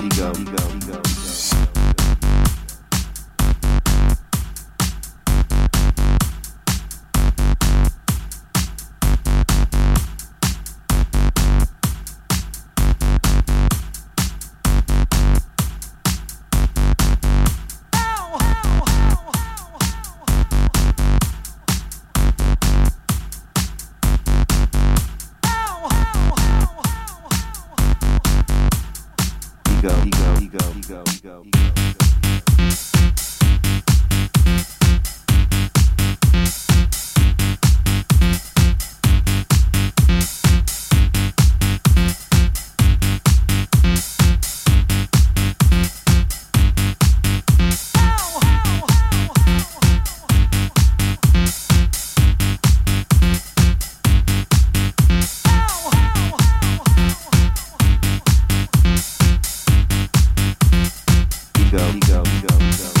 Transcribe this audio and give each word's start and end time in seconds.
ego. 0.00 0.32
ego. 0.32 0.57
ego. 30.78 31.02
ego. 31.24 31.42
ego. 31.44 31.87
Go, 61.70 61.92
go, 62.06 62.22
go. 62.22 62.97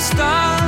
está. 0.00 0.59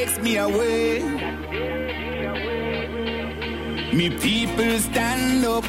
takes 0.00 0.18
me 0.20 0.38
away. 0.38 1.02
Me 3.92 4.08
people 4.08 4.78
stand 4.78 5.44
up 5.44 5.64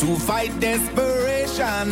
to 0.00 0.16
fight 0.26 0.52
desperation 0.58 1.86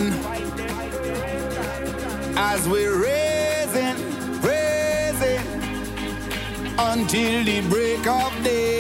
as 2.37 2.69
we're 2.69 2.97
raising, 3.11 3.99
raising 4.43 5.47
until 6.79 7.45
the 7.45 7.61
break 7.69 8.05
of 8.09 8.33
day. 8.43 8.80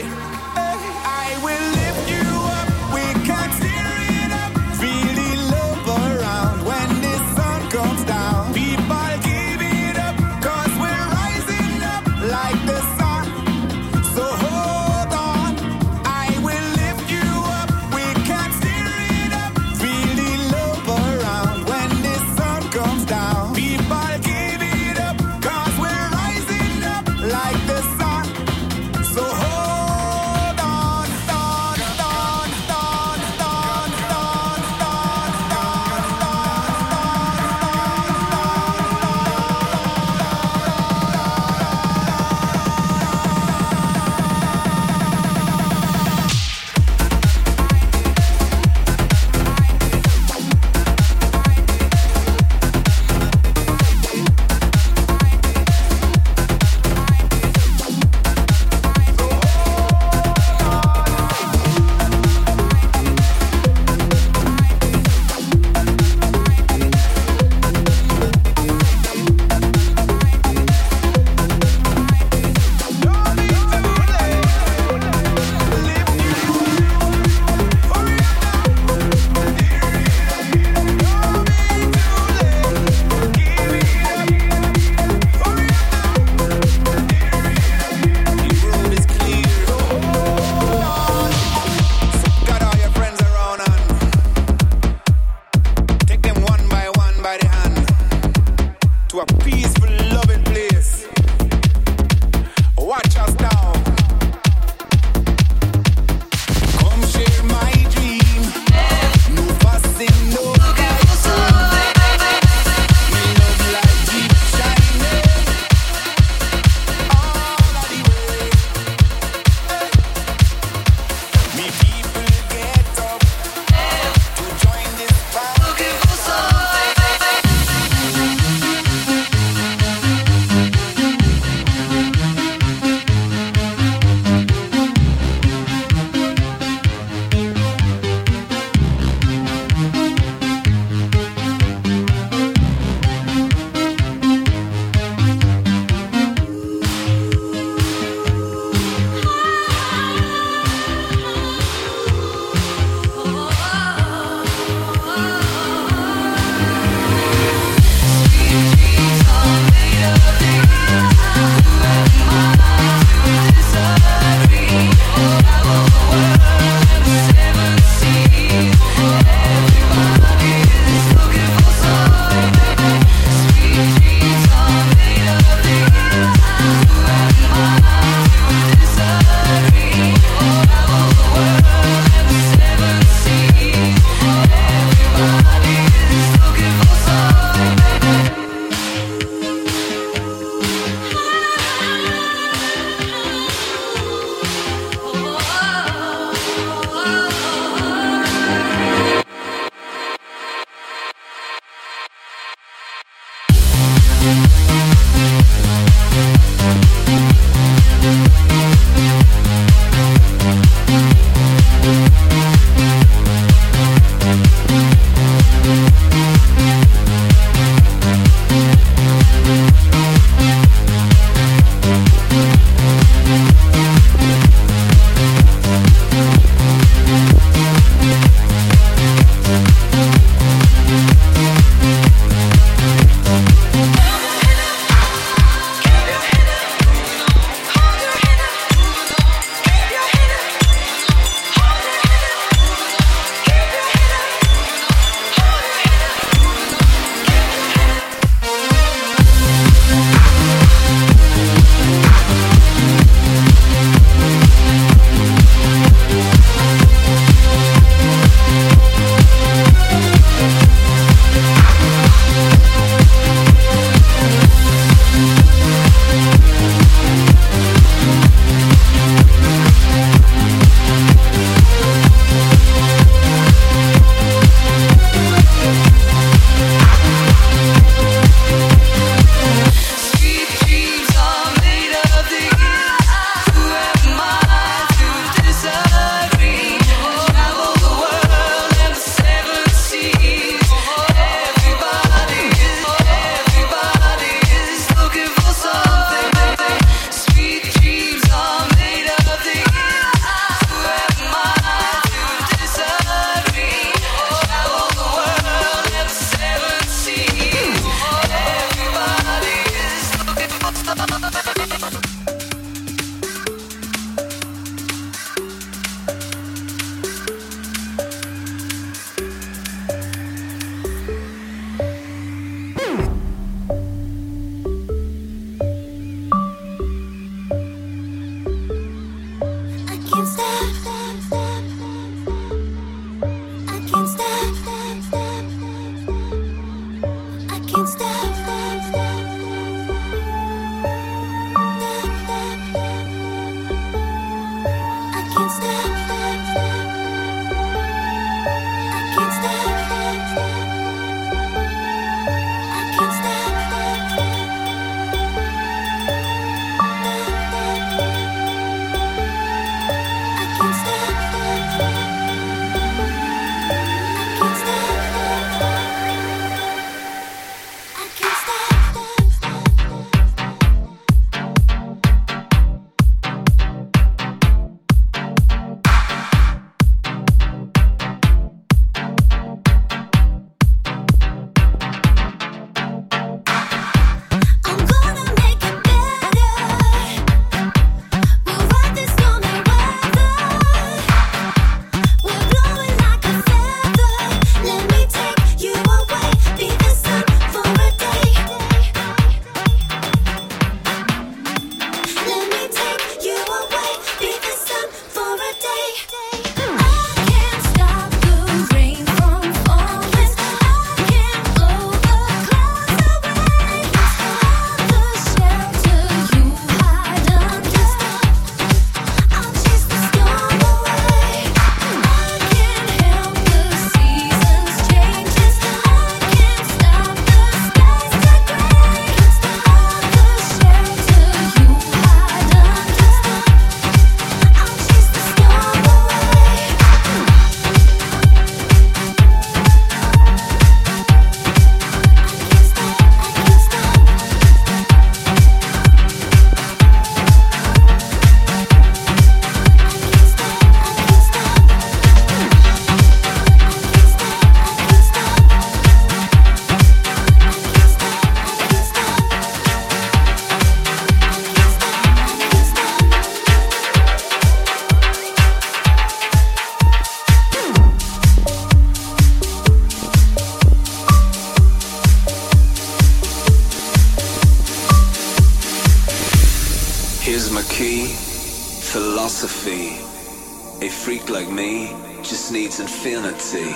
Philosophy. 479.61 480.87
A 480.87 480.88
freak 480.88 481.29
like 481.29 481.51
me 481.51 481.94
just 482.23 482.51
needs 482.51 482.81
infinity. 482.81 483.66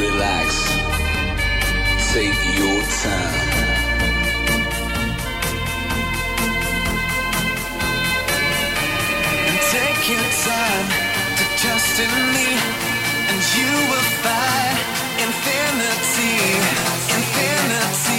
Relax, 0.00 0.48
take 2.12 2.42
your 2.58 2.82
time. 3.04 3.46
Take 9.70 10.08
your 10.10 10.28
time 10.42 10.88
to 11.36 11.44
trust 11.60 12.00
in 12.00 12.10
me, 12.34 12.95
and 13.30 13.42
you 13.56 13.72
will 13.90 14.08
find 14.24 14.78
infinity, 15.24 16.34
infinity. 17.16 18.15